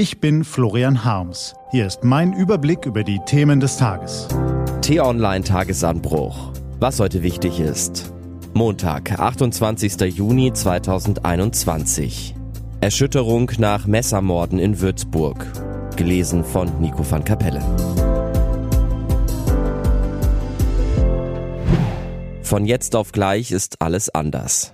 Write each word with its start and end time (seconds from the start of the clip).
Ich 0.00 0.18
bin 0.18 0.44
Florian 0.44 1.04
Harms. 1.04 1.54
Hier 1.72 1.86
ist 1.86 2.04
mein 2.04 2.32
Überblick 2.32 2.86
über 2.86 3.04
die 3.04 3.20
Themen 3.26 3.60
des 3.60 3.76
Tages. 3.76 4.28
T-Online 4.80 5.44
Tagesanbruch. 5.44 6.52
Was 6.78 7.00
heute 7.00 7.22
wichtig 7.22 7.60
ist. 7.60 8.10
Montag, 8.54 9.20
28. 9.20 10.00
Juni 10.16 10.54
2021. 10.54 12.34
Erschütterung 12.80 13.52
nach 13.58 13.86
Messermorden 13.86 14.58
in 14.58 14.80
Würzburg. 14.80 15.44
Gelesen 15.96 16.44
von 16.44 16.80
Nico 16.80 17.04
van 17.10 17.22
Kapelle. 17.22 17.60
Von 22.42 22.64
jetzt 22.64 22.96
auf 22.96 23.12
gleich 23.12 23.50
ist 23.50 23.82
alles 23.82 24.08
anders. 24.08 24.72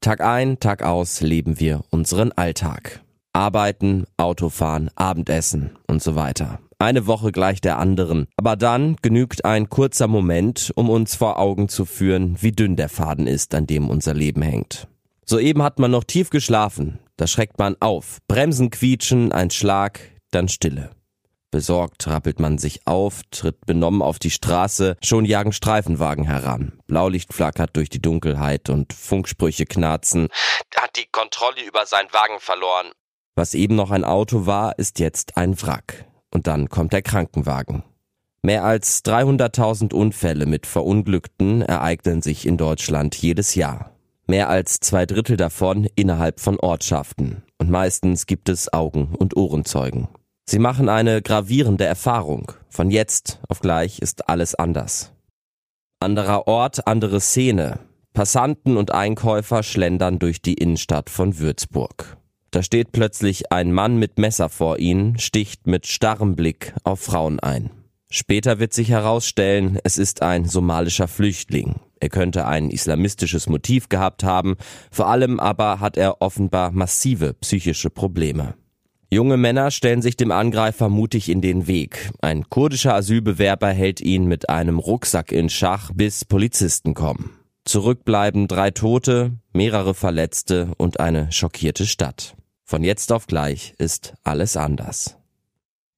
Tag 0.00 0.20
ein, 0.20 0.60
Tag 0.60 0.84
aus 0.84 1.22
leben 1.22 1.58
wir 1.58 1.80
unseren 1.90 2.30
Alltag. 2.30 3.02
Arbeiten, 3.38 4.04
Autofahren, 4.16 4.90
Abendessen 4.96 5.78
und 5.86 6.02
so 6.02 6.16
weiter. 6.16 6.58
Eine 6.80 7.06
Woche 7.06 7.30
gleich 7.30 7.60
der 7.60 7.78
anderen. 7.78 8.26
Aber 8.36 8.56
dann 8.56 8.96
genügt 9.00 9.44
ein 9.44 9.68
kurzer 9.68 10.08
Moment, 10.08 10.72
um 10.74 10.90
uns 10.90 11.14
vor 11.14 11.38
Augen 11.38 11.68
zu 11.68 11.84
führen, 11.84 12.36
wie 12.40 12.50
dünn 12.50 12.74
der 12.74 12.88
Faden 12.88 13.28
ist, 13.28 13.54
an 13.54 13.68
dem 13.68 13.90
unser 13.90 14.12
Leben 14.12 14.42
hängt. 14.42 14.88
Soeben 15.24 15.62
hat 15.62 15.78
man 15.78 15.92
noch 15.92 16.02
tief 16.02 16.30
geschlafen. 16.30 16.98
Da 17.16 17.28
schreckt 17.28 17.60
man 17.60 17.76
auf. 17.78 18.18
Bremsen 18.26 18.70
quietschen, 18.70 19.30
ein 19.30 19.50
Schlag, 19.50 20.00
dann 20.32 20.48
Stille. 20.48 20.90
Besorgt 21.52 22.08
rappelt 22.08 22.40
man 22.40 22.58
sich 22.58 22.88
auf, 22.88 23.20
tritt 23.30 23.66
benommen 23.66 24.02
auf 24.02 24.18
die 24.18 24.30
Straße, 24.32 24.96
schon 25.00 25.24
jagen 25.24 25.52
Streifenwagen 25.52 26.24
heran. 26.24 26.80
Blaulicht 26.88 27.32
flackert 27.32 27.76
durch 27.76 27.88
die 27.88 28.02
Dunkelheit 28.02 28.68
und 28.68 28.92
Funksprüche 28.92 29.64
knarzen. 29.64 30.26
Hat 30.76 30.96
die 30.96 31.06
Kontrolle 31.12 31.64
über 31.64 31.86
seinen 31.86 32.12
Wagen 32.12 32.40
verloren. 32.40 32.90
Was 33.38 33.54
eben 33.54 33.76
noch 33.76 33.92
ein 33.92 34.02
Auto 34.02 34.46
war, 34.46 34.80
ist 34.80 34.98
jetzt 34.98 35.36
ein 35.36 35.62
Wrack. 35.62 36.06
Und 36.32 36.48
dann 36.48 36.68
kommt 36.68 36.92
der 36.92 37.02
Krankenwagen. 37.02 37.84
Mehr 38.42 38.64
als 38.64 39.04
300.000 39.04 39.94
Unfälle 39.94 40.44
mit 40.44 40.66
Verunglückten 40.66 41.62
ereignen 41.62 42.20
sich 42.20 42.48
in 42.48 42.56
Deutschland 42.56 43.14
jedes 43.14 43.54
Jahr. 43.54 43.92
Mehr 44.26 44.48
als 44.48 44.80
zwei 44.80 45.06
Drittel 45.06 45.36
davon 45.36 45.86
innerhalb 45.94 46.40
von 46.40 46.58
Ortschaften. 46.58 47.44
Und 47.58 47.70
meistens 47.70 48.26
gibt 48.26 48.48
es 48.48 48.72
Augen- 48.72 49.14
und 49.14 49.36
Ohrenzeugen. 49.36 50.08
Sie 50.44 50.58
machen 50.58 50.88
eine 50.88 51.22
gravierende 51.22 51.84
Erfahrung. 51.84 52.50
Von 52.68 52.90
jetzt 52.90 53.38
auf 53.48 53.60
gleich 53.60 54.00
ist 54.00 54.28
alles 54.28 54.56
anders. 54.56 55.12
Anderer 56.00 56.48
Ort, 56.48 56.88
andere 56.88 57.20
Szene. 57.20 57.78
Passanten 58.14 58.76
und 58.76 58.90
Einkäufer 58.90 59.62
schlendern 59.62 60.18
durch 60.18 60.42
die 60.42 60.54
Innenstadt 60.54 61.08
von 61.08 61.38
Würzburg. 61.38 62.17
Da 62.50 62.62
steht 62.62 62.92
plötzlich 62.92 63.52
ein 63.52 63.72
Mann 63.72 63.98
mit 63.98 64.18
Messer 64.18 64.48
vor 64.48 64.78
ihnen, 64.78 65.18
sticht 65.18 65.66
mit 65.66 65.86
starrem 65.86 66.34
Blick 66.34 66.74
auf 66.84 67.00
Frauen 67.00 67.40
ein. 67.40 67.70
Später 68.10 68.58
wird 68.58 68.72
sich 68.72 68.88
herausstellen, 68.88 69.78
es 69.84 69.98
ist 69.98 70.22
ein 70.22 70.46
somalischer 70.46 71.08
Flüchtling. 71.08 71.76
Er 72.00 72.08
könnte 72.08 72.46
ein 72.46 72.70
islamistisches 72.70 73.48
Motiv 73.48 73.90
gehabt 73.90 74.24
haben, 74.24 74.56
vor 74.90 75.08
allem 75.08 75.38
aber 75.38 75.80
hat 75.80 75.98
er 75.98 76.22
offenbar 76.22 76.70
massive 76.70 77.34
psychische 77.34 77.90
Probleme. 77.90 78.54
Junge 79.10 79.36
Männer 79.36 79.70
stellen 79.70 80.00
sich 80.00 80.16
dem 80.16 80.30
Angreifer 80.30 80.88
mutig 80.88 81.28
in 81.28 81.40
den 81.40 81.66
Weg. 81.66 82.10
Ein 82.20 82.48
kurdischer 82.48 82.94
Asylbewerber 82.94 83.68
hält 83.68 84.00
ihn 84.00 84.26
mit 84.26 84.48
einem 84.48 84.78
Rucksack 84.78 85.32
in 85.32 85.48
Schach, 85.48 85.90
bis 85.94 86.24
Polizisten 86.24 86.94
kommen. 86.94 87.30
Zurück 87.64 88.04
bleiben 88.06 88.48
drei 88.48 88.70
Tote, 88.70 89.32
mehrere 89.52 89.92
Verletzte 89.92 90.72
und 90.78 91.00
eine 91.00 91.30
schockierte 91.32 91.86
Stadt. 91.86 92.37
Von 92.68 92.84
jetzt 92.84 93.12
auf 93.12 93.26
gleich 93.26 93.72
ist 93.78 94.12
alles 94.24 94.54
anders. 94.58 95.16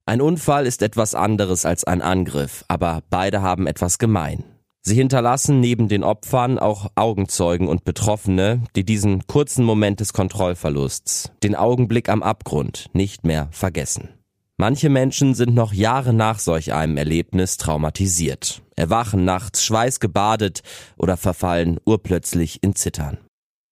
Ein 0.06 0.20
Unfall 0.20 0.68
ist 0.68 0.82
etwas 0.82 1.16
anderes 1.16 1.64
als 1.64 1.82
ein 1.82 2.00
Angriff, 2.00 2.64
aber 2.68 3.02
beide 3.10 3.42
haben 3.42 3.66
etwas 3.66 3.98
gemein. 3.98 4.44
Sie 4.80 4.94
hinterlassen 4.94 5.58
neben 5.58 5.88
den 5.88 6.04
Opfern 6.04 6.60
auch 6.60 6.86
Augenzeugen 6.94 7.66
und 7.66 7.82
Betroffene, 7.82 8.62
die 8.76 8.84
diesen 8.84 9.26
kurzen 9.26 9.64
Moment 9.64 9.98
des 9.98 10.12
Kontrollverlusts, 10.12 11.32
den 11.42 11.56
Augenblick 11.56 12.08
am 12.08 12.22
Abgrund, 12.22 12.86
nicht 12.92 13.24
mehr 13.24 13.48
vergessen. 13.50 14.08
Manche 14.56 14.90
Menschen 14.90 15.34
sind 15.34 15.52
noch 15.56 15.72
Jahre 15.72 16.12
nach 16.12 16.38
solch 16.38 16.72
einem 16.72 16.96
Erlebnis 16.98 17.56
traumatisiert, 17.56 18.62
erwachen 18.76 19.24
nachts 19.24 19.64
schweißgebadet 19.64 20.62
oder 20.96 21.16
verfallen 21.16 21.80
urplötzlich 21.84 22.62
in 22.62 22.76
Zittern. 22.76 23.18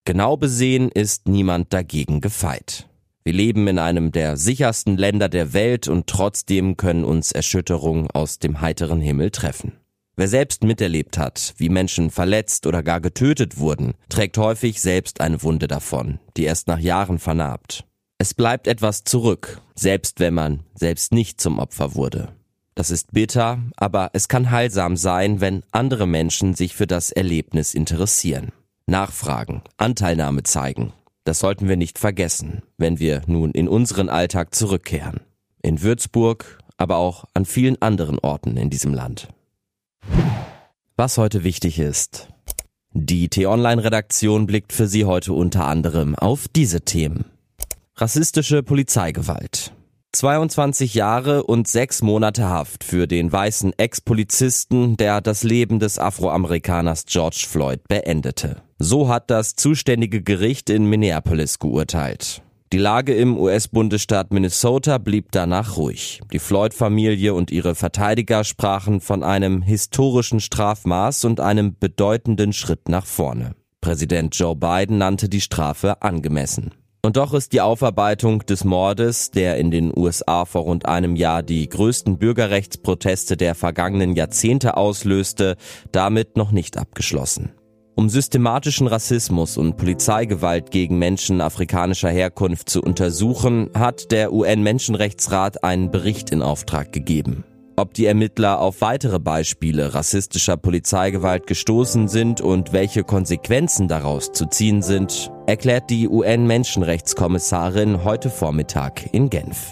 Genau 0.03 0.35
besehen 0.35 0.89
ist 0.89 1.29
niemand 1.29 1.71
dagegen 1.71 2.19
gefeit. 2.19 2.88
Wir 3.23 3.33
leben 3.33 3.67
in 3.67 3.79
einem 3.79 4.11
der 4.11 4.37
sichersten 4.37 4.97
Länder 4.97 5.29
der 5.29 5.53
Welt 5.53 5.87
und 5.87 6.07
trotzdem 6.07 6.77
können 6.77 7.03
uns 7.03 7.31
Erschütterungen 7.31 8.09
aus 8.11 8.39
dem 8.39 8.61
heiteren 8.61 9.01
Himmel 9.01 9.31
treffen. 9.31 9.73
Wer 10.15 10.27
selbst 10.27 10.63
miterlebt 10.63 11.17
hat, 11.17 11.53
wie 11.57 11.69
Menschen 11.69 12.11
verletzt 12.11 12.67
oder 12.67 12.83
gar 12.83 12.99
getötet 12.99 13.57
wurden, 13.57 13.93
trägt 14.09 14.37
häufig 14.37 14.81
selbst 14.81 15.21
eine 15.21 15.43
Wunde 15.43 15.67
davon, 15.67 16.19
die 16.35 16.43
erst 16.43 16.67
nach 16.67 16.79
Jahren 16.79 17.19
vernarbt. 17.19 17.85
Es 18.17 18.33
bleibt 18.33 18.67
etwas 18.67 19.05
zurück, 19.05 19.61
selbst 19.75 20.19
wenn 20.19 20.33
man 20.33 20.63
selbst 20.75 21.13
nicht 21.13 21.39
zum 21.39 21.57
Opfer 21.57 21.95
wurde. 21.95 22.33
Das 22.75 22.91
ist 22.91 23.13
bitter, 23.13 23.59
aber 23.77 24.09
es 24.11 24.27
kann 24.27 24.51
heilsam 24.51 24.97
sein, 24.97 25.39
wenn 25.39 25.63
andere 25.71 26.05
Menschen 26.05 26.53
sich 26.53 26.75
für 26.75 26.87
das 26.87 27.11
Erlebnis 27.11 27.73
interessieren. 27.73 28.51
Nachfragen, 28.87 29.61
Anteilnahme 29.77 30.43
zeigen. 30.43 30.91
Das 31.23 31.39
sollten 31.39 31.67
wir 31.67 31.77
nicht 31.77 31.99
vergessen, 31.99 32.63
wenn 32.77 32.99
wir 32.99 33.21
nun 33.27 33.51
in 33.51 33.67
unseren 33.67 34.09
Alltag 34.09 34.55
zurückkehren. 34.55 35.21
In 35.61 35.81
Würzburg, 35.81 36.59
aber 36.77 36.97
auch 36.97 37.25
an 37.33 37.45
vielen 37.45 37.81
anderen 37.81 38.19
Orten 38.19 38.57
in 38.57 38.69
diesem 38.69 38.93
Land. 38.93 39.27
Was 40.95 41.17
heute 41.17 41.43
wichtig 41.43 41.79
ist. 41.79 42.29
Die 42.91 43.29
T-Online-Redaktion 43.29 44.47
blickt 44.47 44.73
für 44.73 44.87
Sie 44.87 45.05
heute 45.05 45.33
unter 45.33 45.65
anderem 45.65 46.15
auf 46.15 46.47
diese 46.47 46.81
Themen. 46.81 47.25
Rassistische 47.95 48.63
Polizeigewalt. 48.63 49.73
22 50.11 50.95
Jahre 50.95 51.43
und 51.43 51.67
sechs 51.67 52.01
Monate 52.01 52.49
Haft 52.49 52.83
für 52.83 53.05
den 53.05 53.31
weißen 53.31 53.73
Ex-Polizisten, 53.77 54.97
der 54.97 55.21
das 55.21 55.43
Leben 55.43 55.79
des 55.79 55.99
Afroamerikaners 55.99 57.05
George 57.05 57.45
Floyd 57.47 57.81
beendete. 57.87 58.63
So 58.79 59.07
hat 59.07 59.29
das 59.29 59.55
zuständige 59.55 60.23
Gericht 60.23 60.71
in 60.71 60.85
Minneapolis 60.85 61.59
geurteilt. 61.59 62.41
Die 62.73 62.79
Lage 62.79 63.13
im 63.13 63.37
US-Bundesstaat 63.37 64.31
Minnesota 64.31 64.97
blieb 64.97 65.31
danach 65.31 65.77
ruhig. 65.77 66.21
Die 66.31 66.39
Floyd-Familie 66.39 67.33
und 67.35 67.51
ihre 67.51 67.75
Verteidiger 67.75 68.43
sprachen 68.43 69.01
von 69.01 69.23
einem 69.23 69.61
historischen 69.61 70.39
Strafmaß 70.39 71.25
und 71.25 71.39
einem 71.39 71.77
bedeutenden 71.79 72.53
Schritt 72.53 72.89
nach 72.89 73.05
vorne. 73.05 73.55
Präsident 73.81 74.35
Joe 74.35 74.55
Biden 74.55 74.97
nannte 74.97 75.29
die 75.29 75.41
Strafe 75.41 76.01
angemessen. 76.01 76.73
Und 77.01 77.15
doch 77.15 77.33
ist 77.33 77.53
die 77.53 77.61
Aufarbeitung 77.61 78.45
des 78.45 78.65
Mordes, 78.65 79.31
der 79.31 79.57
in 79.57 79.71
den 79.71 79.97
USA 79.97 80.43
vor 80.43 80.63
rund 80.63 80.85
einem 80.85 81.15
Jahr 81.15 81.43
die 81.43 81.67
größten 81.69 82.17
Bürgerrechtsproteste 82.17 83.37
der 83.37 83.55
vergangenen 83.55 84.15
Jahrzehnte 84.15 84.75
auslöste, 84.75 85.55
damit 85.93 86.35
noch 86.35 86.51
nicht 86.51 86.77
abgeschlossen. 86.77 87.53
Um 87.95 88.09
systematischen 88.09 88.87
Rassismus 88.87 89.57
und 89.57 89.75
Polizeigewalt 89.75 90.71
gegen 90.71 90.99
Menschen 90.99 91.41
afrikanischer 91.41 92.09
Herkunft 92.09 92.69
zu 92.69 92.81
untersuchen, 92.81 93.69
hat 93.73 94.11
der 94.11 94.31
UN-Menschenrechtsrat 94.33 95.63
einen 95.63 95.91
Bericht 95.91 96.29
in 96.29 96.41
Auftrag 96.41 96.93
gegeben. 96.93 97.43
Ob 97.79 97.93
die 97.93 98.07
Ermittler 98.07 98.59
auf 98.59 98.81
weitere 98.81 99.19
Beispiele 99.19 99.93
rassistischer 99.93 100.57
Polizeigewalt 100.57 101.47
gestoßen 101.47 102.09
sind 102.09 102.41
und 102.41 102.73
welche 102.73 103.05
Konsequenzen 103.05 103.87
daraus 103.87 104.33
zu 104.33 104.47
ziehen 104.47 104.81
sind, 104.81 105.31
erklärt 105.47 105.89
die 105.89 106.09
UN-Menschenrechtskommissarin 106.09 108.03
heute 108.03 108.29
Vormittag 108.29 109.13
in 109.13 109.29
Genf. 109.29 109.71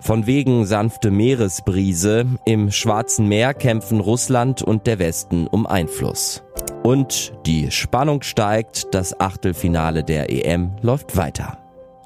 Von 0.00 0.26
wegen 0.26 0.64
sanfte 0.64 1.10
Meeresbrise, 1.10 2.24
im 2.46 2.70
Schwarzen 2.70 3.28
Meer 3.28 3.52
kämpfen 3.52 4.00
Russland 4.00 4.62
und 4.62 4.86
der 4.86 4.98
Westen 4.98 5.46
um 5.46 5.66
Einfluss. 5.66 6.42
Und 6.82 7.34
die 7.44 7.70
Spannung 7.70 8.22
steigt, 8.22 8.94
das 8.94 9.20
Achtelfinale 9.20 10.04
der 10.04 10.30
EM 10.30 10.72
läuft 10.80 11.18
weiter. 11.18 11.61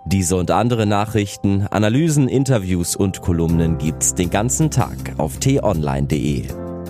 Diese 0.07 0.37
und 0.37 0.53
andere 0.53 0.87
Nachrichten, 0.87 1.67
Analysen, 1.69 2.29
Interviews 2.29 2.95
und 2.95 3.23
Kolumnen 3.23 3.77
gibt's 3.77 4.15
den 4.15 4.31
ganzen 4.31 4.71
Tag 4.71 4.97
auf 5.19 5.39
t-online.de. 5.39 6.45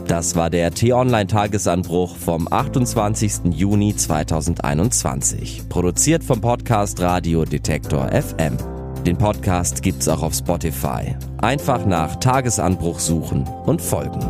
Das 0.07 0.37
war 0.37 0.51
der 0.51 0.71
T-Online 0.71 1.27
Tagesanbruch 1.27 2.15
vom 2.17 2.47
28. 2.51 3.55
Juni 3.55 3.97
2021, 3.97 5.63
produziert 5.71 6.25
vom 6.25 6.43
Podcast 6.43 7.01
Radio 7.01 7.47
Detektor 7.47 8.13
FM. 8.13 8.59
Den 9.07 9.17
Podcast 9.17 9.83
gibt's 9.83 10.09
auch 10.09 10.23
auf 10.23 10.35
Spotify. 10.35 11.17
Einfach 11.39 11.87
nach 11.87 12.17
Tagesanbruch 12.17 12.99
suchen 12.99 13.45
und 13.65 13.81
folgen. 13.81 14.21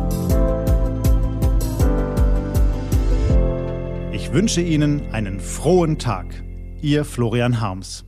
Ich 4.13 4.31
wünsche 4.31 4.61
Ihnen 4.61 5.13
einen 5.13 5.41
frohen 5.41 5.99
Tag. 5.99 6.27
Ihr 6.81 7.03
Florian 7.03 7.59
Harms. 7.59 8.05